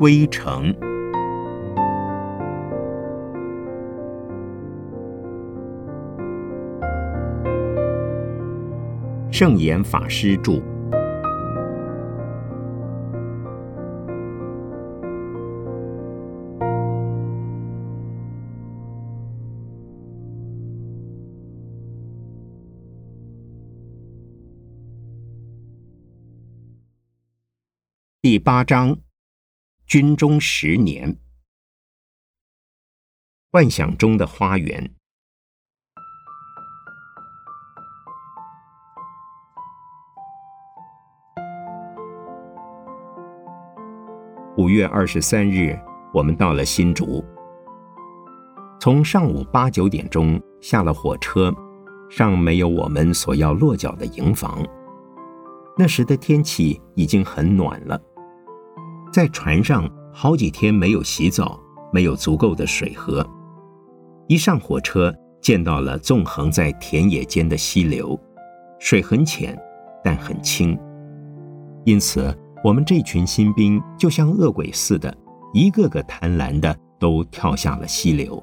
[0.00, 0.74] 归程。
[9.30, 10.62] 圣严法师著。
[28.22, 28.96] 第八章，
[29.90, 31.18] 军中十年，
[33.50, 34.94] 幻想中的花园。
[44.56, 45.76] 五月二十三日，
[46.14, 47.24] 我们到了新竹。
[48.78, 51.52] 从上午八九点钟下了火车，
[52.08, 54.64] 尚没有我们所要落脚的营房。
[55.76, 58.00] 那时的天气已经很暖了。
[59.12, 61.58] 在船上好几天没有洗澡，
[61.92, 63.26] 没有足够的水喝。
[64.28, 68.18] 一上火车，见到了纵横在田野间的溪流，
[68.78, 69.58] 水很浅，
[70.04, 70.78] 但很清。
[71.84, 75.12] 因此，我们这群新兵就像恶鬼似的，
[75.52, 78.40] 一个个贪婪的都跳下了溪流。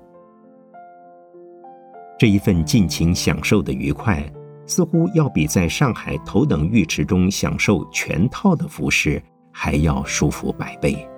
[2.20, 4.22] 这一份尽情享受的愉快，
[4.66, 9.22] 似乎要比在上海头等浴池中享受全套的服饰。
[9.60, 11.10] 还要舒服百倍。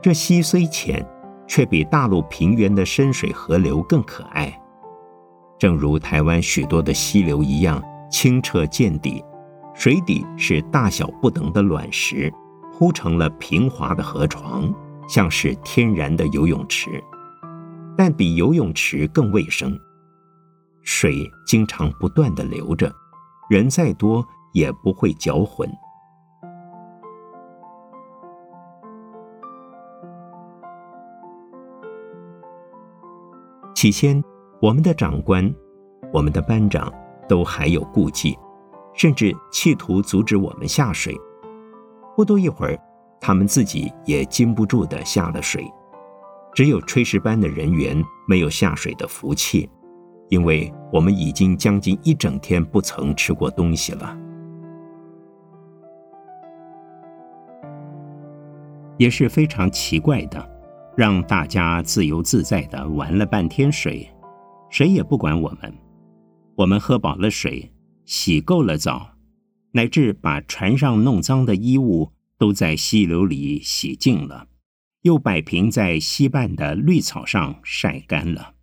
[0.00, 1.04] 这溪虽浅，
[1.48, 4.56] 却比大陆平原的深水河流更可爱。
[5.58, 9.24] 正如台湾许多的溪流一样，清澈见底，
[9.74, 12.32] 水底是大小不等的卵石，
[12.72, 14.72] 铺成了平滑的河床，
[15.08, 17.02] 像是天然的游泳池，
[17.96, 19.76] 但比游泳池更卫生。
[20.86, 22.90] 水经常不断的流着，
[23.50, 25.68] 人再多也不会搅浑。
[33.74, 34.22] 起先，
[34.62, 35.52] 我们的长官、
[36.12, 36.90] 我们的班长
[37.28, 38.38] 都还有顾忌，
[38.94, 41.14] 甚至企图阻止我们下水。
[42.14, 42.78] 不多一会儿，
[43.20, 45.68] 他们自己也禁不住的下了水。
[46.54, 49.68] 只有炊事班的人员没有下水的福气。
[50.28, 54.18] 因为我们已经将近一整天不曾吃过东西了，
[58.98, 60.50] 也是非常奇怪的，
[60.96, 64.08] 让大家自由自在的玩了半天水，
[64.68, 65.72] 谁也不管我们。
[66.56, 67.72] 我们喝饱了水，
[68.04, 69.10] 洗够了澡，
[69.72, 74.48] 乃至把船上弄脏的衣物都在溪流里洗净了，
[75.02, 78.55] 又摆平在溪畔的绿草上晒干了。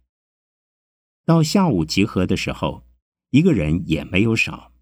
[1.25, 2.85] 到下午集合的时候，
[3.29, 4.73] 一个人也没有少，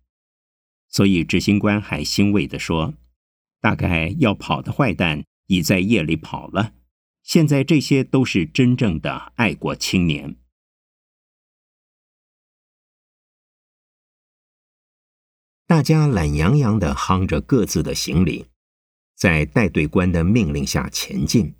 [0.88, 2.96] 所以执行官还欣慰地说
[3.62, 6.74] ：“大概要跑的坏蛋已在夜里跑了，
[7.22, 10.36] 现在这些都是真正的爱国青年。”
[15.68, 18.48] 大家懒洋洋的夯着各自的行李，
[19.16, 21.54] 在带队官的命令下前进。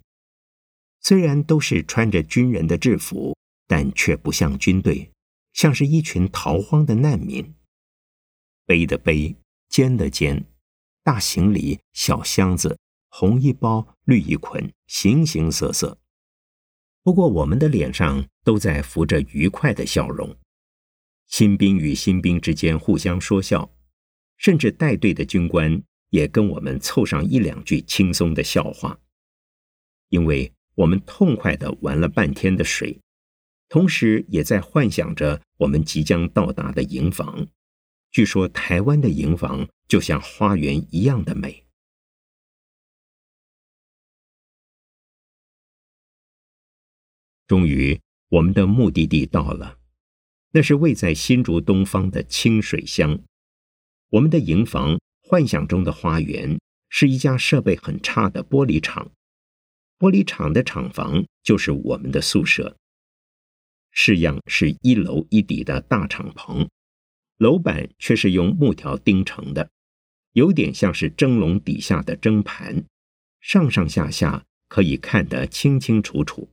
[1.00, 3.38] 虽然都是穿着军人的制服。
[3.72, 5.14] 但却不像军队，
[5.54, 7.56] 像是一群逃荒的难民。
[8.66, 9.38] 背的背，
[9.70, 10.44] 肩的肩，
[11.06, 12.78] 大行李、小箱子，
[13.08, 15.98] 红一包，绿一捆，形形色色。
[17.02, 20.36] 不过我们的脸上都在浮着愉快的笑容。
[21.28, 23.74] 新兵与新兵之间互相说笑，
[24.36, 29.00] 甚至带队的军官也跟我们凑上一两句轻松的笑话，
[30.10, 33.00] 因为我们痛快的玩了半天的水。
[33.72, 37.48] 同时，也在幻想着我们即将到达的营房。
[38.12, 41.66] 据说，台湾的营房就像花园一样的美。
[47.48, 49.78] 终于，我们的目的地到了，
[50.52, 53.22] 那是位在新竹东方的清水乡。
[54.10, 56.60] 我们的营房，幻想中的花园，
[56.90, 59.10] 是一家设备很差的玻璃厂。
[59.98, 62.76] 玻璃厂的厂房就是我们的宿舍。
[63.92, 66.68] 式样是一楼一底的大敞篷，
[67.38, 69.70] 楼板却是用木条钉成的，
[70.34, 72.86] 有点像是蒸笼底下的蒸盘，
[73.42, 76.50] 上上下下可以看得清清楚楚。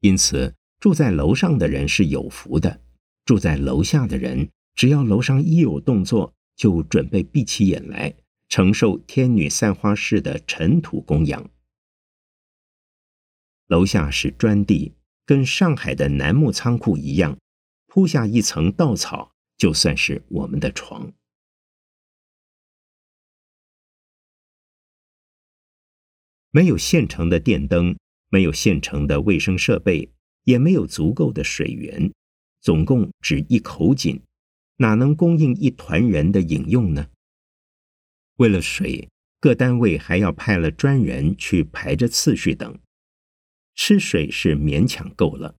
[0.00, 2.80] 因此，住在楼上的人是有福的；
[3.24, 8.14] 住在楼下的人，只要楼上一有动作，就准备闭起眼来
[8.48, 11.50] 承受天女散花式的尘土供养。
[13.66, 14.92] 楼下是砖地。
[15.26, 17.36] 跟上海的楠木仓库一样，
[17.88, 21.12] 铺下一层稻草，就算是我们的床。
[26.52, 27.98] 没有现成的电灯，
[28.30, 30.10] 没有现成的卫生设备，
[30.44, 32.10] 也没有足够的水源，
[32.60, 34.22] 总共只一口井，
[34.76, 37.08] 哪能供应一团人的饮用呢？
[38.36, 39.08] 为了水，
[39.40, 42.78] 各单位还要派了专人去排着次序等。
[43.76, 45.54] 吃水是勉强够了，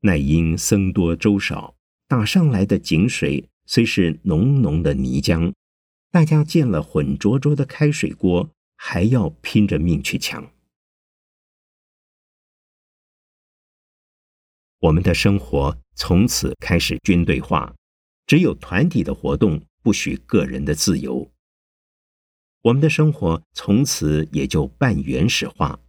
[0.00, 1.76] 奈因僧多粥少，
[2.08, 5.54] 打上来的井水虽是浓浓的泥浆，
[6.10, 10.52] 大家见了浑浊浊的开水锅，还要拼着命去抢。
[14.80, 17.74] 我们的生活从此开始军队化，
[18.26, 21.30] 只有团体的活动，不许个人的自由。
[22.62, 25.80] 我们的生活从此也就半原始化。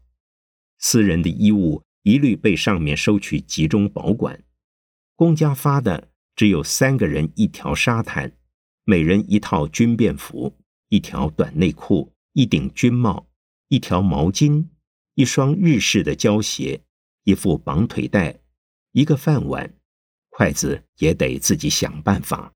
[0.88, 4.44] 私人的衣物一律被上面收取集中保管，
[5.16, 8.32] 公家发的只有三个人一条沙毯，
[8.84, 10.56] 每人一套军便服，
[10.90, 13.28] 一条短内裤，一顶军帽，
[13.68, 14.68] 一条毛巾，
[15.16, 16.84] 一双日式的胶鞋，
[17.24, 18.40] 一副绑腿带，
[18.92, 19.74] 一个饭碗，
[20.30, 22.54] 筷子也得自己想办法。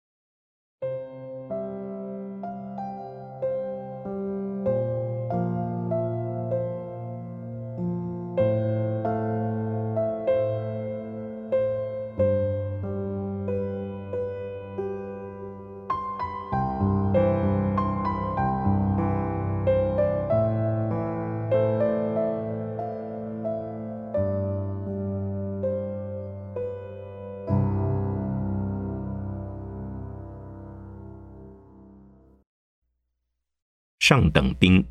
[34.09, 34.83] 上等兵，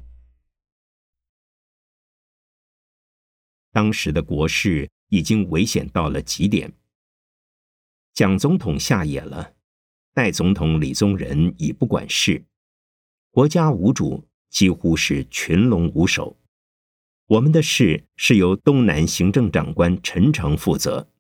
[3.73, 6.73] 当时的国事已经危险到了极点。
[8.15, 9.57] 蒋总统下野了，
[10.15, 12.45] 代总统李宗仁已不管事，
[13.33, 16.39] 国家无主，几乎是群龙无首。
[17.27, 21.11] 我们的事是由东南行政长官陈诚负责，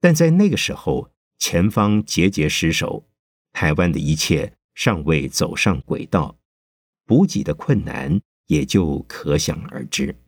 [0.00, 3.08] 但在那个时候，前方节节失守，
[3.52, 6.36] 台湾的一切尚未走上轨道。
[7.04, 10.20] 补给的困难也就可想而知。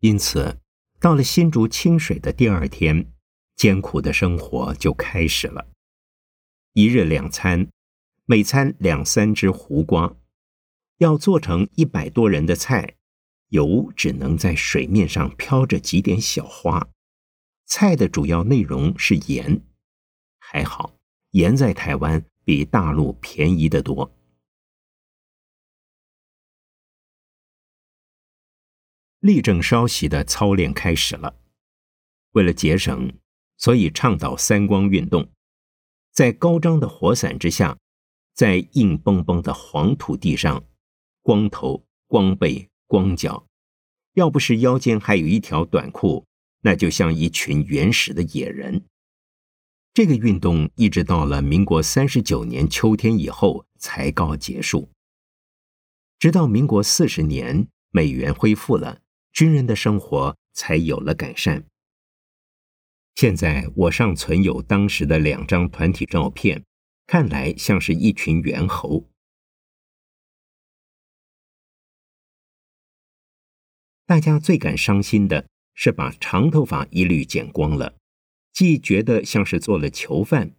[0.00, 0.58] 因此，
[0.98, 3.12] 到了新竹清水的第二天，
[3.56, 5.68] 艰苦的生活就开始了。
[6.72, 7.68] 一日两餐，
[8.24, 10.16] 每餐两三只胡瓜，
[10.98, 12.96] 要做成一百多人的菜，
[13.48, 16.88] 油只能在水面上飘着几点小花。
[17.66, 19.62] 菜的主要内容是盐，
[20.38, 20.96] 还好，
[21.32, 22.24] 盐在台湾。
[22.44, 24.12] 比大陆便宜得多。
[29.20, 31.36] 立正稍息的操练开始了。
[32.32, 33.12] 为了节省，
[33.56, 35.28] 所以倡导三光运动。
[36.12, 37.78] 在高张的火伞之下，
[38.34, 40.64] 在硬邦邦的黄土地上，
[41.22, 43.46] 光头、光背、光脚，
[44.14, 46.24] 要不是腰间还有一条短裤，
[46.62, 48.84] 那就像一群原始的野人。
[49.92, 54.88] 这个运动一直到了民国三十九年秋天以后才告结束。
[56.18, 59.00] 直到民国四十年，美元恢复了，
[59.32, 61.66] 军人的生活才有了改善。
[63.16, 66.64] 现在我尚存有当时的两张团体照片，
[67.06, 69.08] 看来像是一群猿猴。
[74.06, 77.99] 大家最感伤心的是把长头发一律剪光了。
[78.52, 80.54] 既觉得像是做了囚犯，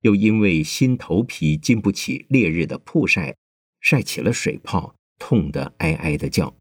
[0.00, 3.36] 又因为心头皮经不起烈日的曝晒，
[3.80, 6.56] 晒起了水泡，痛得哀哀的叫。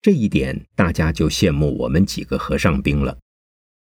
[0.00, 3.18] 这一点大家就羡慕我们几个和尚兵了。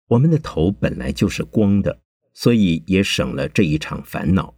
[0.09, 2.01] 我们的头本来就是光的，
[2.33, 4.55] 所以也省了这一场烦恼。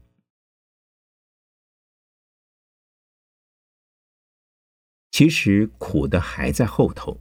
[5.11, 7.21] 其实苦的还在后头，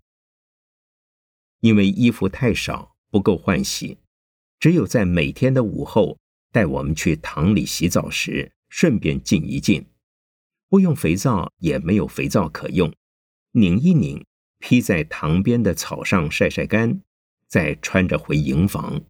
[1.62, 2.95] 因为衣服太少。
[3.15, 3.98] 不够换洗，
[4.60, 6.17] 只有在每天的午后
[6.51, 9.86] 带我们去塘里洗澡时，顺便浸一浸。
[10.67, 12.93] 不用肥皂，也没有肥皂可用，
[13.51, 14.25] 拧一拧，
[14.60, 17.00] 披在塘边的草上晒晒干，
[17.48, 19.01] 再穿着回营房。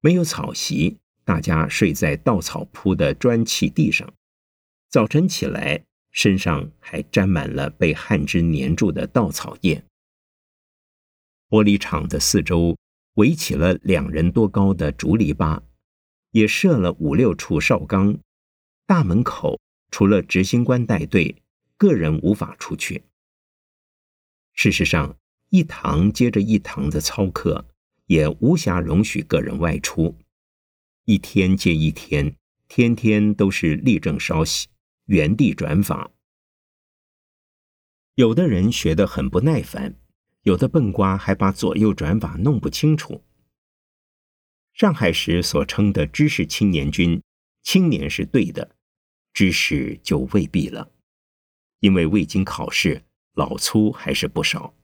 [0.00, 4.12] 没有草席，大家睡在稻草铺的砖砌地上。
[4.90, 9.82] 早晨起来，身上还沾满了被汗汁粘住的稻草叶。
[11.48, 12.76] 玻璃厂的四周。
[13.14, 15.62] 围起了两人多高的竹篱笆，
[16.30, 18.18] 也设了五六处哨岗。
[18.86, 21.42] 大门口除了执行官带队，
[21.76, 23.04] 个人无法出去。
[24.52, 25.16] 事实上，
[25.50, 27.66] 一堂接着一堂的操课，
[28.06, 30.16] 也无暇容许个人外出，
[31.04, 32.36] 一天接一天，
[32.68, 34.68] 天天都是立正稍息，
[35.06, 36.10] 原地转法。
[38.16, 39.96] 有的人学得很不耐烦，
[40.44, 43.24] 有的笨瓜还把左右转法弄不清楚。
[44.74, 47.22] 上海时所称的知识青年军，
[47.62, 48.76] 青年是对的，
[49.32, 50.90] 知识就未必了，
[51.80, 54.74] 因为未经考试，老粗还是不少。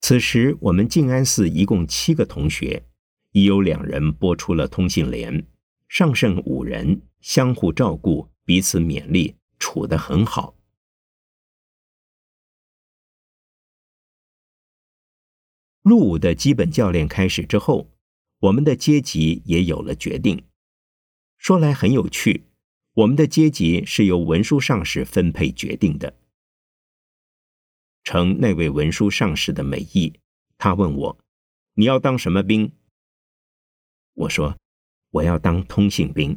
[0.00, 2.84] 此时，我们静安寺一共七个同学，
[3.30, 5.46] 已有两人拨出了通信联，
[5.88, 7.02] 上剩五人。
[7.20, 10.54] 相互照顾，彼此勉励，处得很好。
[15.82, 17.90] 入伍的基本教练开始之后，
[18.40, 20.44] 我们的阶级也有了决定。
[21.38, 22.46] 说来很有趣，
[22.92, 26.18] 我们的阶级是由文书上士分配决定的。
[28.02, 30.20] 承那位文书上士的美意，
[30.58, 31.18] 他问我
[31.74, 32.72] ：“你要当什么兵？”
[34.14, 34.58] 我说
[35.10, 36.36] ：“我要当通信兵。”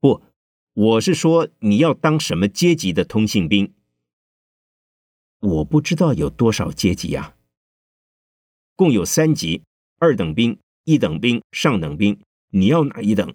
[0.00, 0.22] 不，
[0.74, 3.74] 我是说你要当什么阶级的通信兵？
[5.40, 7.36] 我不知道有多少阶级呀。
[8.74, 9.62] 共有三级：
[9.98, 12.18] 二等兵、一等兵、上等兵。
[12.54, 13.34] 你要哪一等？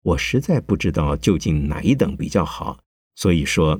[0.00, 2.82] 我实在不知道究竟哪一等比较好，
[3.14, 3.78] 所以说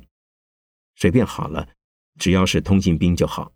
[0.97, 1.71] 随便好了，
[2.19, 3.50] 只要是通信兵就好。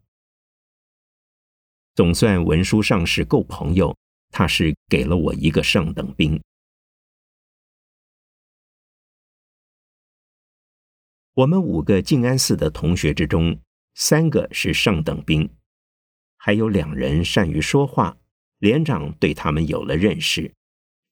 [1.95, 3.95] 总算文书上是够朋友，
[4.31, 6.43] 他是给了我一个上等兵。
[11.37, 13.61] 我们五个静安寺的同学之中，
[13.95, 15.51] 三个是上等兵，
[16.39, 18.17] 还有两人善于说话。
[18.59, 20.55] 连长对他们有了认识，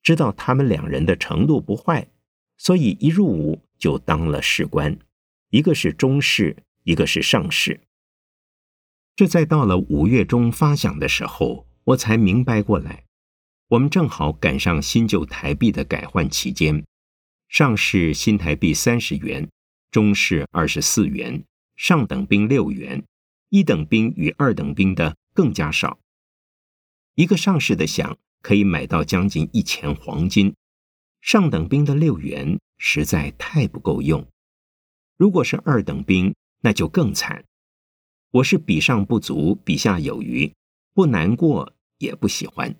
[0.03, 2.09] 知道他们两人的程度不坏，
[2.57, 4.99] 所以一入伍就当了士官，
[5.51, 7.83] 一个是中士，一个是上士。
[9.15, 13.05] 这在到了五月中发饷的时候，我才明白过来，
[13.69, 16.83] 我们正好赶上新旧台币的改换期间，
[17.47, 19.47] 上士新台币三十元。
[19.95, 21.45] 中士二十四元，
[21.77, 23.05] 上等兵六元，
[23.51, 26.01] 一等兵与二等兵的更加少。
[27.15, 30.57] 一个上士的饷可以买到将近一钱黄金，
[31.21, 34.27] 上等兵的六元实在太不够用。
[35.17, 37.45] 如果是二等兵，那就更惨。
[38.33, 40.53] 我是比上不足，比下有余，
[40.93, 42.75] 不难过也不喜欢。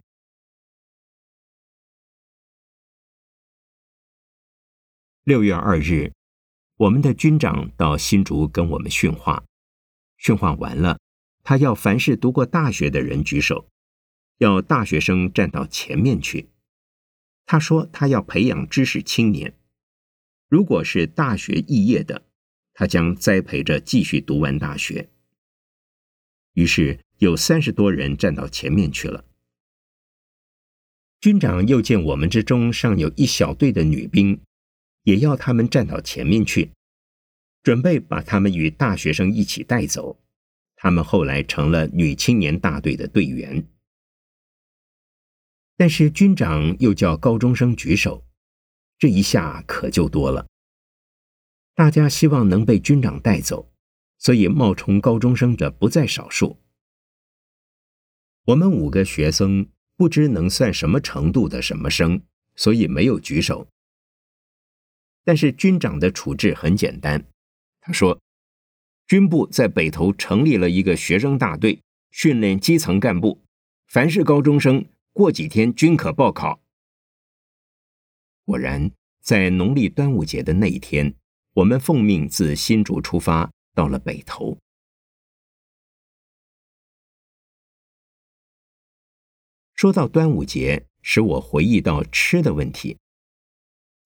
[5.23, 6.13] 六月二日。
[6.77, 9.45] 我们的军长到新竹跟我们训话，
[10.17, 10.99] 训话完了，
[11.45, 13.69] 他要凡是读过大学的人举手，
[14.39, 16.51] 要大学生站到前面去。
[17.47, 19.57] 他说他要培养知识青年，
[20.49, 22.27] 如果是大学肄业的，
[22.73, 25.11] 他将栽培着继续读完大学。
[26.55, 29.25] 于是有三十多人站到前面去了。
[31.21, 34.41] 军长又见我们之中尚有一小队的女兵。
[35.05, 36.73] 也要他们站到前面去，
[37.63, 40.21] 准备把他们与大学生一起带走。
[40.77, 43.67] 他们后来成了女青年大队的队员。
[45.77, 48.27] 但是军长又叫高中生举手，
[48.99, 50.47] 这一下可就多了。
[51.75, 53.73] 大家希望能被军长带走，
[54.19, 56.59] 所以冒充高中生者不在少数。
[58.45, 62.23] 我们五个学生不知能算什么程度的什么生，
[62.55, 63.67] 所以没有举手。
[65.25, 67.27] 但是军长的处置很简单，
[67.81, 68.21] 他说
[69.09, 73.43] ：“军部在北头成立了一个学生大队，训练基层干部。
[73.89, 76.61] 凡是高中生，过几天均可报考。”
[78.45, 78.91] 果然，
[79.23, 81.15] 在农历端午节的那一天，
[81.55, 84.59] 我们奉命自新竹出发，到了北头。
[89.75, 92.99] 说到端午节，使我回忆到吃的问题。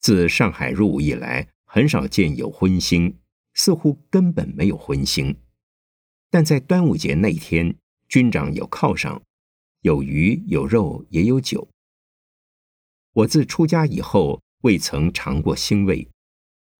[0.00, 3.14] 自上海入伍以来，很少见有荤腥，
[3.54, 5.36] 似乎根本没有荤腥。
[6.30, 7.76] 但在端午节那天，
[8.08, 9.22] 军长有犒赏，
[9.80, 11.68] 有鱼有肉也有酒。
[13.12, 16.08] 我自出家以后，未曾尝过腥味，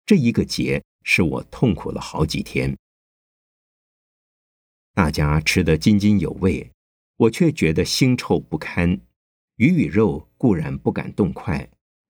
[0.07, 2.77] 这一个节使我痛苦了好几天。
[4.95, 6.71] 大家吃得津津有味，
[7.17, 9.01] 我却觉得腥臭不堪。
[9.57, 11.69] 鱼与肉固然不敢动筷。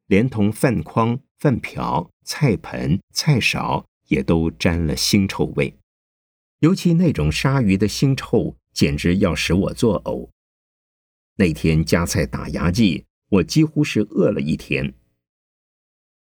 [0.09, 5.79] 连同饭筐、饭瓢、菜盆、菜勺也都沾了腥臭味，
[6.59, 10.31] 尤其那种鲨鱼的腥臭，简直要使我作呕。
[11.37, 14.95] 那天夹菜打牙祭，我几乎是饿了一天。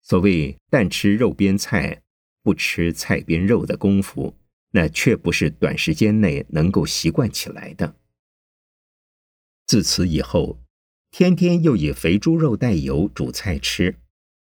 [0.00, 2.02] 所谓“但吃肉边菜，
[2.42, 4.38] 不吃菜边肉”的功夫，
[4.70, 7.96] 那却不是短时间内能够习惯起来的。
[9.66, 10.61] 自此以后，
[11.12, 13.98] 天天又以肥猪肉带油煮菜吃。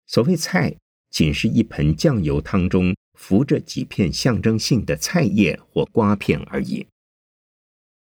[0.04, 0.74] 所谓菜，
[1.10, 6.84] 仅是一盆酱油汤中浮着几片象征性的菜叶或瓜片而已。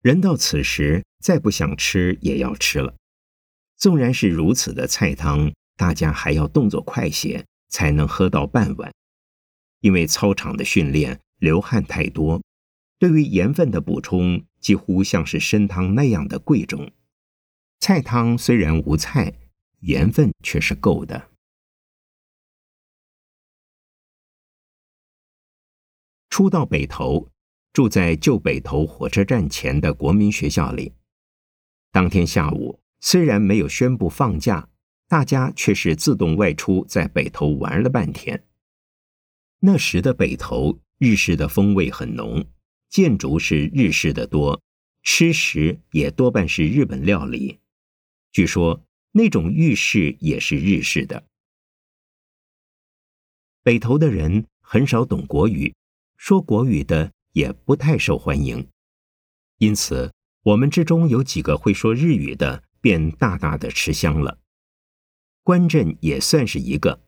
[0.01, 2.95] 人到此时，再不想吃也要吃了。
[3.75, 8.93] 纵然是如此的菜汤，大家还要动作快些，才能喝到半碗。
[9.81, 12.41] 因为操场的训练流汗太多，
[12.97, 16.89] 对于盐分的补充几乎像是参汤那样的贵重。
[17.85, 19.33] 菜汤虽然无菜，
[19.81, 21.31] 盐分却是够的。
[26.29, 27.29] 初到北投，
[27.73, 30.93] 住在旧北投火车站前的国民学校里。
[31.91, 34.69] 当天下午虽然没有宣布放假，
[35.09, 38.45] 大家却是自动外出，在北投玩了半天。
[39.59, 42.45] 那时的北投，日式的风味很浓，
[42.89, 44.61] 建筑是日式的多，
[45.01, 47.59] 吃食也多半是日本料理。
[48.33, 51.23] 据说那种浴室也是日式的。
[53.61, 55.73] 北投的人很少懂国语，
[56.17, 58.67] 说国语的也不太受欢迎，
[59.59, 60.11] 因此
[60.41, 64.39] 我们之中有几个会说日语的，便大大的吃香了。
[65.43, 67.01] 关镇也算是一个。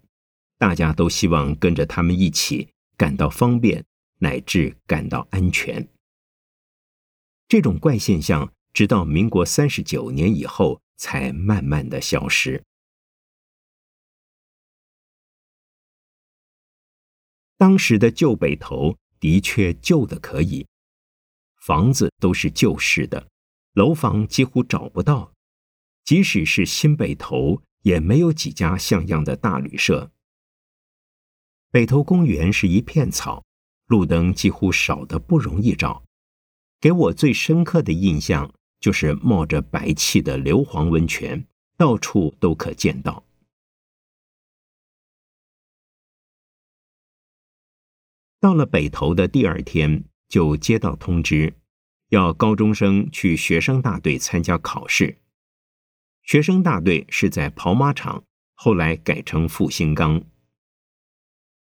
[0.57, 3.83] 大家都希望跟着他们一起感到方便，
[4.19, 5.89] 乃至感到安全。
[7.49, 12.63] 这种怪现象，直到民国三十九年以后，才慢慢的消失。
[17.57, 20.67] 当时的旧北头的确旧的可以，
[21.61, 23.29] 房子都是旧式的，
[23.73, 25.33] 楼房几乎找不到，
[26.03, 30.11] 即使是新北头，也没有几家像样的大旅社。
[31.71, 33.43] 北投公园是一片草，
[33.87, 36.03] 路灯几乎少得不容易找。
[36.79, 38.53] 给我最深刻的印象
[38.85, 43.25] 就是冒着白气的硫磺温泉，到处都可见到。
[48.39, 51.55] 到了北投的第二天，就接到通知，
[52.09, 55.17] 要高中生去学生大队参加考试。
[56.21, 60.21] 学生大队是在跑马场，后来改成复兴岗。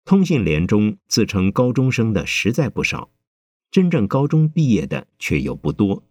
[0.05, 3.11] 通信连中自称高中生的实在不少，
[3.69, 6.05] 真正高中毕业的却又不多。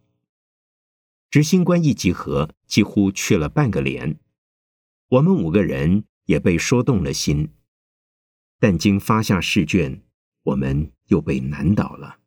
[1.31, 4.19] 执行官一集合，几乎去了半个连。
[5.09, 7.51] 我们五个人也被说动了心，
[8.59, 10.03] 但经发下试卷，
[10.43, 12.19] 我们又被难倒了。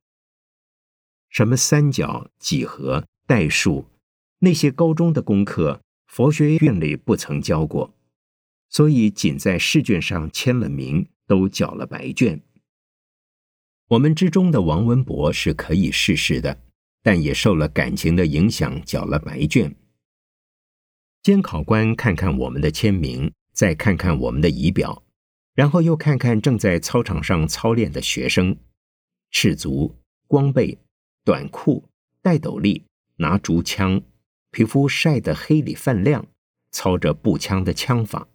[1.30, 3.86] 什么三角、几何、代数，
[4.40, 7.94] 那些高中的功课，佛学院里不曾教过，
[8.70, 11.08] 所以仅在试卷上签了名。
[11.28, 12.42] 都缴了白卷。
[13.88, 16.62] 我们之中的王文博是可以试试的，
[17.04, 19.76] 但也受了感情的影响，缴了白卷。
[21.24, 25.04] 监考官看看我们的签名，再看看我们的仪表，
[25.54, 28.58] 然后又看看正在操场上操练的学生，
[29.30, 29.96] 赤足、
[30.28, 30.80] 光背、
[31.24, 31.88] 短裤、
[32.22, 32.86] 戴斗笠、
[33.18, 34.02] 拿竹枪，
[34.50, 36.26] 皮肤晒得黑里泛亮，
[36.72, 38.28] 操着步枪的枪法。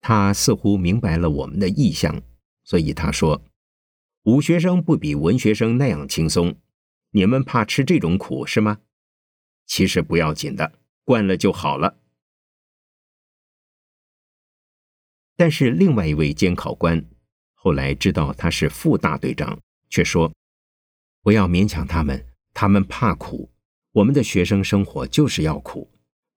[0.00, 2.22] 他似乎明白了我们的意向，
[2.64, 3.44] 所以他说
[4.24, 6.56] ：“武学生不比文学生那样轻松，
[7.14, 8.80] 你们怕吃这种苦是吗？
[9.66, 12.00] 其实不要紧的，惯了就好了。”
[15.36, 17.04] 但是另外一位监考官
[17.54, 20.32] 后来知道他是副大队长，却说
[21.22, 23.50] ：“不要勉强他们，他们怕苦。
[23.92, 25.88] 我们的学生生活就是要苦，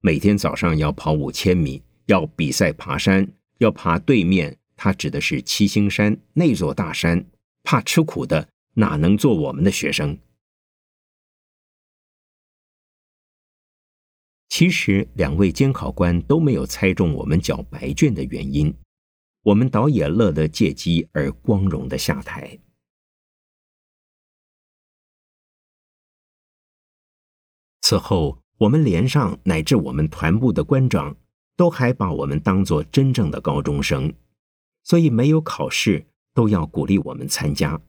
[0.02, 7.26] 每天早上要跑五千米，要比赛爬山。”要爬对面，他指的是七星山那座大山。
[7.64, 10.20] 怕吃苦的哪能做我们的学生？
[14.58, 18.74] 其实两位监考官都没有猜中我们缴白卷的原因，
[19.44, 22.58] 我们倒也乐得借机而光荣的下台。
[27.82, 31.16] 此后，我们连上乃至我们团部的官长。
[31.56, 34.12] 都还把我们当作真正的高中生，
[34.84, 37.80] 所以没有考试都要鼓励我们参加。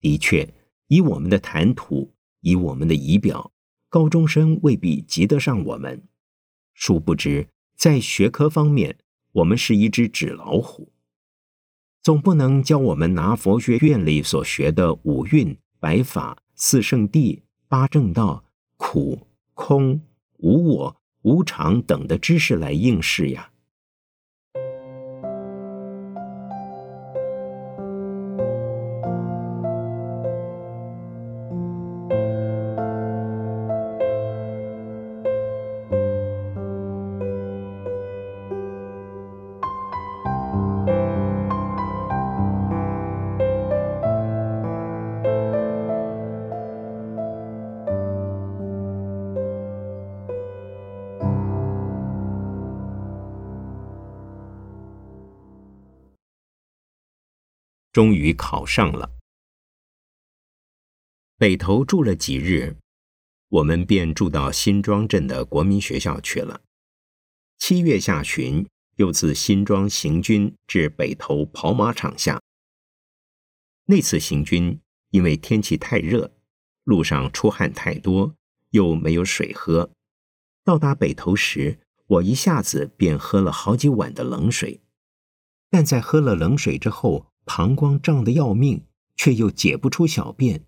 [0.00, 0.54] 的确，
[0.86, 3.52] 以我们的谈吐，以我们的仪表，
[3.88, 6.02] 高中生未必及得上我们。
[6.74, 8.98] 殊不知，在学科方面，
[9.32, 10.92] 我们是一只纸老虎。
[12.02, 18.44] 总不能教我们拿佛学院里所学的五蕴、白法、四圣谛、八正道、
[18.76, 20.00] 苦、空、
[20.38, 20.96] 无我。
[21.22, 23.50] 无常等的知识来应试呀。
[57.98, 59.10] 终于考上了。
[61.36, 62.76] 北头住了几日，
[63.48, 66.60] 我们便住到新庄镇的国民学校去了。
[67.58, 68.64] 七月下旬，
[68.98, 72.40] 又自新庄行军至北头跑马场下。
[73.86, 74.78] 那次行军，
[75.10, 76.30] 因为天气太热，
[76.84, 78.32] 路上出汗太多，
[78.70, 79.90] 又没有水喝。
[80.62, 84.82] 到达北头时，我一下子便喝了好几碗的冷水。
[85.70, 88.84] 但在喝了冷水之后，膀胱胀得要命，
[89.16, 90.64] 却又解不出小便，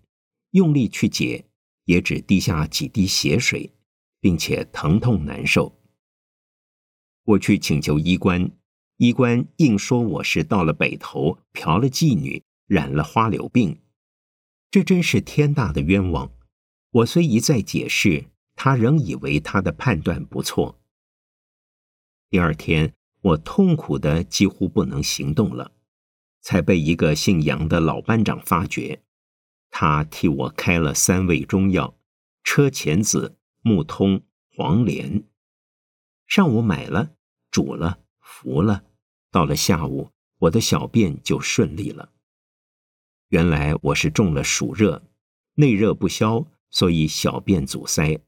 [0.51, 1.45] 用力去解，
[1.85, 3.73] 也只滴下几滴血水，
[4.19, 5.79] 并且疼痛难受。
[7.23, 8.51] 我去请求医官，
[8.97, 13.79] 医官硬说我是到了北头嫖了妓女，染了花柳病。
[14.69, 16.31] 这真是天大的冤枉！
[16.91, 20.81] 我虽一再解释，他仍以为他的判断不错。
[22.29, 25.71] 第二天，我痛苦的几乎不能行动了，
[26.41, 29.03] 才被一个姓杨的老班长发觉。
[29.69, 31.97] 他替我开了三味中药：
[32.43, 35.23] 车前子、木通、黄连。
[36.27, 37.11] 上午买了，
[37.51, 38.85] 煮了，服了。
[39.29, 42.11] 到了下午，我的小便就顺利了。
[43.29, 45.03] 原来我是中了暑热，
[45.53, 48.19] 内热不消，所以小便阻塞。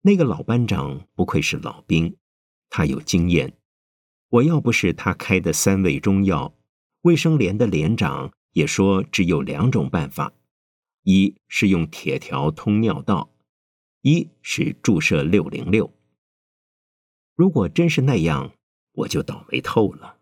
[0.00, 2.16] 那个老班长不愧是老兵，
[2.70, 3.52] 他有经验。
[4.30, 6.54] 我要不是他开的三味中药，
[7.00, 10.34] 卫生连的连长也说只有两种办法：
[11.02, 13.30] 一是用铁条通尿道，
[14.02, 15.90] 一是注射六零六。
[17.34, 18.52] 如果真是那样，
[18.92, 20.18] 我就倒霉透了。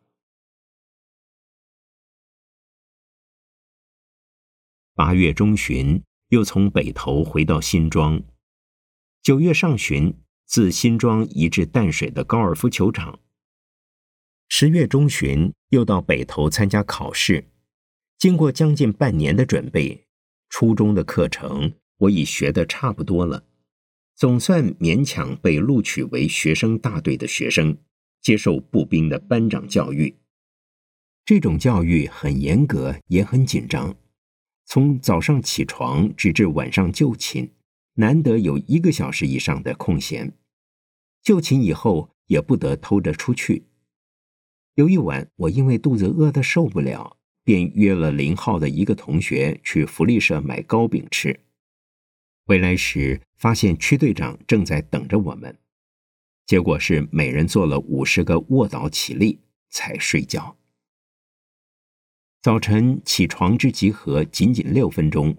[4.95, 8.23] 八月中旬，又从北头回到新庄。
[9.21, 10.15] 九月上旬，
[10.45, 13.19] 自新庄移至淡水的高尔夫球场。
[14.49, 17.49] 十月中旬，又到北头参加考试。
[18.19, 20.07] 经过将近半年的准备，
[20.49, 23.45] 初中的课程我已学得差不多了，
[24.15, 27.77] 总算勉强被录取为学生大队的学生，
[28.23, 30.17] 接受步兵的班长教育。
[31.25, 33.97] 这种教育很严格，也很紧张。
[34.65, 37.51] 从早上起床直至晚上就寝，
[37.95, 40.33] 难得有一个小时以上的空闲。
[41.23, 43.65] 就寝以后也不得偷着出去。
[44.77, 51.41] 有一晚，我因为肚子饿得受不了，便约了林浩的一个同学去福利社买糕饼吃。
[52.45, 55.59] 回来时发现区队长正在等着我们，
[56.45, 60.59] 结果是每人做了五十个卧倒起立才睡觉。
[62.43, 65.35] 早晨起床之集合仅仅六分钟，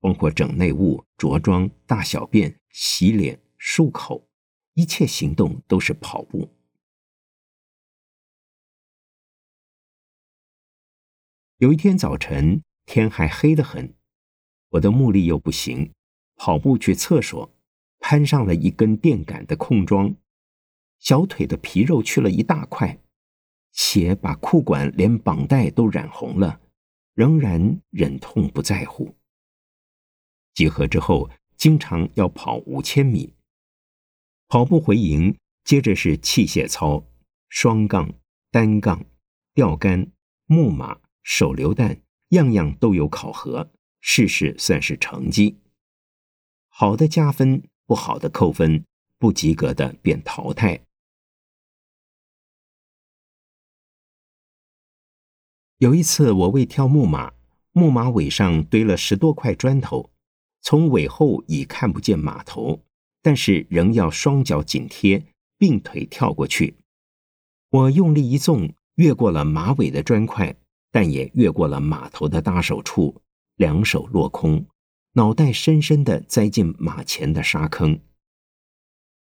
[0.00, 4.26] 包括整内务、着装、大小便、洗脸、漱口，
[4.72, 6.48] 一切行动都是跑步。
[11.60, 13.94] 有一天早晨，天还黑得很，
[14.70, 15.92] 我的目力又不行，
[16.36, 17.54] 跑步去厕所，
[17.98, 20.14] 攀上了一根电杆的空桩，
[21.00, 22.98] 小腿的皮肉去了一大块。
[23.72, 26.62] 血把裤管连绑带都染红了，
[27.12, 29.14] 仍然忍痛不在乎。
[30.54, 33.34] 集合之后，经常要跑五千米，
[34.48, 37.04] 跑步回营，接着是器械操，
[37.50, 38.14] 双杠、
[38.50, 39.04] 单杠、
[39.52, 40.10] 吊杆、
[40.46, 45.58] 木马、手榴弹，样样都有考核，事事算是成绩。
[46.68, 48.84] 好的加分，不好的扣分，
[49.18, 50.86] 不及格的便淘汰。
[55.78, 57.32] 有一次，我为跳木马，
[57.72, 60.10] 木马尾上堆了十多块砖头，
[60.60, 62.84] 从尾后已看不见马头，
[63.22, 65.24] 但是仍要双脚紧贴，
[65.56, 66.76] 并腿跳过去。
[67.70, 70.54] 我用力一纵，越过了马尾的砖块，
[70.90, 73.22] 但也越过了马头的搭手处，
[73.56, 74.66] 两手落空，
[75.12, 78.00] 脑袋深深地栽进马前的沙坑。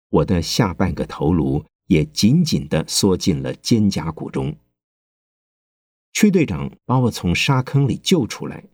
[0.10, 4.56] 我的下半个头颅也紧紧地缩进了肩胛骨中。
[6.13, 8.65] 区队长把我从沙坑里救出来，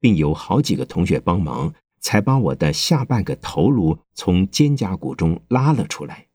[0.00, 6.26] 并有好几个同学帮忙，才把我的下半个头颅从肩胛骨中拉了出来。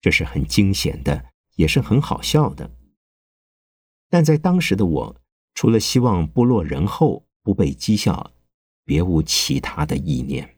[0.00, 2.70] 这是很惊险的，也是很好笑的。
[4.08, 5.20] 但在当时的我，
[5.54, 8.32] 除了希望不落人后、不被讥笑，
[8.84, 10.56] 别无其他的意念。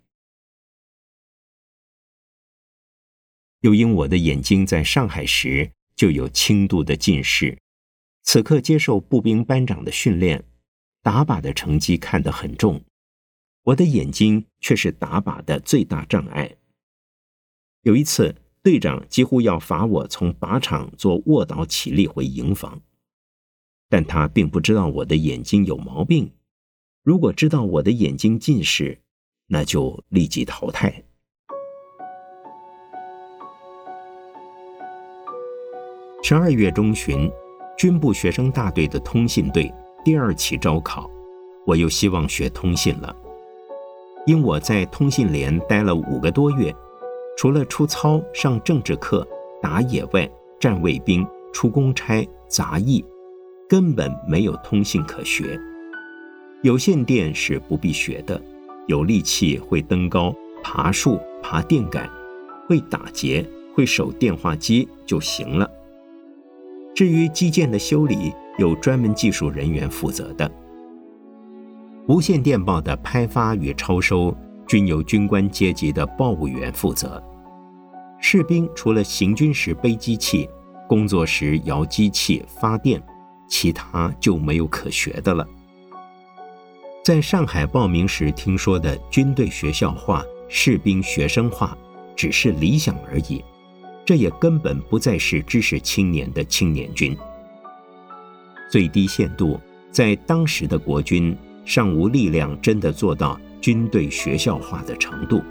[3.60, 7.58] 又因我的眼睛在上海时就有轻度的近视。
[8.22, 10.44] 此刻接受步兵班长的训练，
[11.02, 12.84] 打靶的成绩看得很重，
[13.64, 16.56] 我的眼睛却是打靶的最大障碍。
[17.82, 22.80] 有一次，队长几乎要罚我从靶场做卧倒起立回营房。
[23.90, 26.32] 但他并不知道我的眼睛有毛病。
[27.02, 28.98] 如果知道我的眼睛近视，
[29.48, 31.02] 那就立即淘汰。
[36.22, 37.28] 十二月中旬，
[37.76, 39.72] 军部学生大队的通信队
[40.04, 41.10] 第二期招考，
[41.66, 43.14] 我又希望学通信了。
[44.26, 46.72] 因我在通信连待了五个多月，
[47.36, 49.26] 除了出操、上政治课、
[49.60, 53.04] 打野外、站卫兵、出公差、杂役，
[53.70, 55.56] 根本没有通信可学。
[56.62, 58.42] 有线电是不必学的，
[58.88, 62.10] 有力气会登高、爬树、爬电杆，
[62.66, 65.70] 会打结、会守电话机就行了。
[66.96, 70.50] 至于基建的修理，有专门技术人员负责的。
[72.08, 77.22] 无线电报的拍发与超收，均由军官阶级的报务员负责。
[78.18, 80.48] 士兵除了行军时背机器，
[80.88, 83.00] 工作时摇机器发电，
[83.50, 85.46] 其他就没有可学的了。
[87.04, 91.76] 在上海报名时听说的军队学校化、士兵学生化，
[92.16, 93.44] 只是理想而已。
[94.06, 97.16] 这也根本不再是知识青年的青年军。
[98.70, 99.60] 最低限度，
[99.90, 105.42] 在当时的国军尚无力量真的做到军队学校化的程度。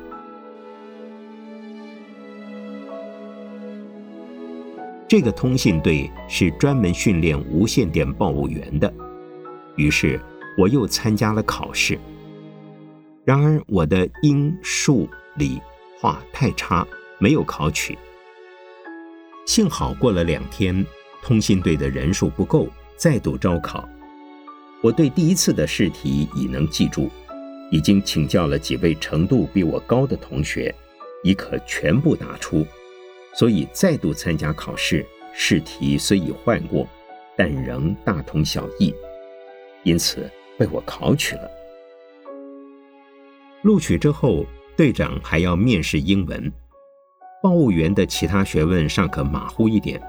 [5.10, 8.93] 这个通信队是专门训练无线电报务员的，
[9.76, 10.22] 于是
[10.56, 12.00] 我又参加了考试。
[13.26, 15.60] 然而我的英、数、理、
[16.00, 16.86] 化太差，
[17.17, 17.98] 没有考取。
[19.48, 20.86] 幸好过了两天，
[21.24, 23.89] 通信队的人数不够，再度招考。
[24.80, 27.10] 我对第一次的试题已能记住，
[27.72, 30.74] 已经请教了几位程度比我高的同学，
[31.24, 32.63] 已可全部答出，
[33.34, 35.06] 所以再度参加考试。
[35.32, 36.88] 试题虽已换过，
[37.38, 38.94] 但仍大同小异，
[39.84, 41.50] 因此被我考取了。
[43.62, 46.52] 录取之后，队长还要面试英文。
[47.42, 50.02] 报务员的其他学问尚可马虎一点，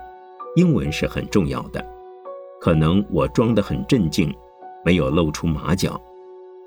[0.57, 1.85] 英文是很重要的。
[2.61, 4.35] 可能我装得很镇静，
[4.85, 6.01] 没有露出马脚。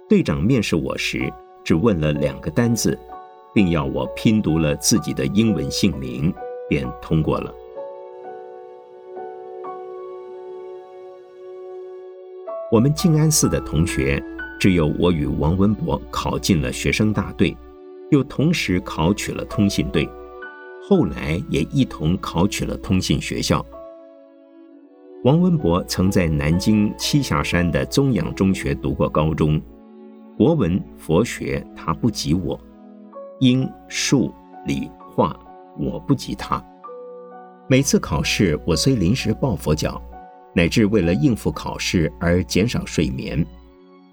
[0.07, 1.31] 队长面试我时，
[1.65, 2.97] 只问了两个单字，
[3.53, 6.33] 并要我拼读了自己的英文姓名，
[6.69, 7.53] 便通过了。
[12.71, 14.23] 我们静安寺的同学，
[14.59, 17.55] 只有我与王文博考进了学生大队，
[18.09, 20.09] 又同时考取了通信队。
[20.89, 23.65] 后来也一同考取了通信学校。
[25.23, 29.61] 王文博曾在南京栖霞山的宗养中学读过高中，
[30.35, 32.59] 国文、佛学他不及我，
[33.39, 34.33] 英、数、
[34.65, 35.39] 理、化
[35.77, 36.63] 我不及他。
[37.67, 40.01] 每次考试，我虽临时抱佛脚，
[40.53, 43.45] 乃至为了应付考试而减少睡眠，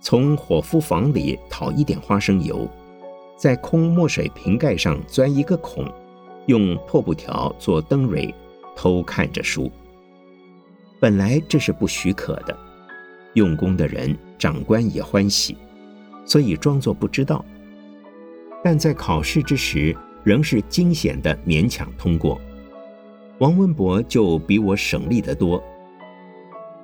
[0.01, 2.69] 从伙夫房里讨一点花生油，
[3.37, 5.85] 在空墨水瓶盖上钻一个孔。
[6.47, 8.35] 用破布条做灯蕊，
[8.75, 9.71] 偷看着书。
[10.99, 12.59] 本来这是不许可的，
[13.35, 15.57] 用功的人长官也欢喜，
[16.25, 17.45] 所以装作不知道。
[18.65, 22.41] 但在考试之时，仍是惊险的勉强通过。
[23.39, 25.63] 王文博就比我省力得多。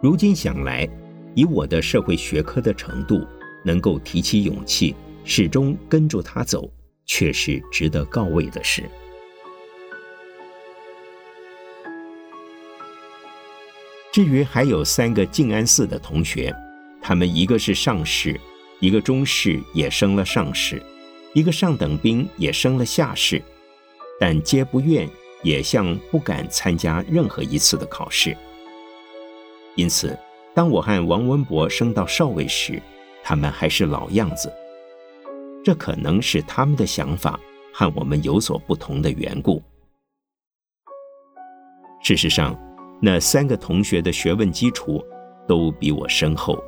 [0.00, 0.88] 如今想来，
[1.34, 3.26] 以我的社会学科的程度，
[3.64, 4.94] 能够提起勇气，
[5.24, 6.70] 始终跟住他走，
[7.04, 8.84] 却是值得告慰的事。
[14.12, 16.54] 至于还有三个静安寺的同学，
[17.02, 18.40] 他们一个是上士，
[18.80, 20.82] 一个中士也升了上士，
[21.36, 23.42] 一个上等兵也升了下士，
[24.18, 25.06] 但皆不愿，
[25.42, 28.34] 也像不敢参加任何一次的考试。
[29.74, 30.18] 因此，
[30.54, 32.80] 当我和王文博升到少尉时，
[33.22, 34.50] 他们还是老样子。
[35.62, 37.38] 这可能是他们的想法
[37.70, 39.62] 和我们有所不同的缘故。
[42.02, 42.58] 事实上。
[42.98, 45.04] 那三个同学的学问基础
[45.46, 46.58] 都比我深厚。